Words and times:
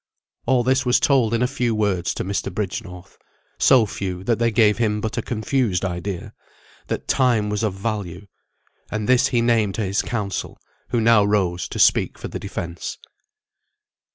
All 0.47 0.63
this 0.63 0.83
was 0.83 0.99
told 0.99 1.31
in 1.31 1.43
a 1.43 1.47
few 1.47 1.75
words 1.75 2.15
to 2.15 2.23
Mr. 2.23 2.51
Bridgenorth 2.51 3.19
so 3.59 3.85
few, 3.85 4.23
that 4.23 4.39
they 4.39 4.49
gave 4.49 4.79
him 4.79 4.99
but 4.99 5.15
a 5.15 5.21
confused 5.21 5.85
idea, 5.85 6.33
that 6.87 7.07
time 7.07 7.49
was 7.51 7.61
of 7.61 7.75
value; 7.75 8.25
and 8.89 9.07
this 9.07 9.27
he 9.27 9.41
named 9.41 9.75
to 9.75 9.83
his 9.85 10.01
counsel, 10.01 10.57
who 10.89 10.99
now 10.99 11.23
rose 11.23 11.67
to 11.67 11.77
speak 11.77 12.17
for 12.17 12.29
the 12.29 12.39
defence. 12.39 12.97